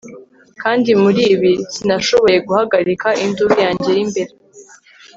Kandi 0.61 0.89
muribi 1.01 1.53
sinashoboye 1.75 2.37
guhagarika 2.47 3.07
induru 3.25 3.55
yanjye 3.65 3.89
yimbere 3.97 4.31